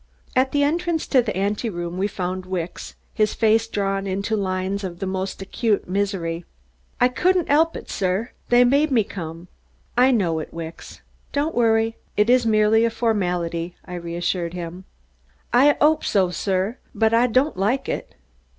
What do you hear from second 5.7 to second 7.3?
misery. "I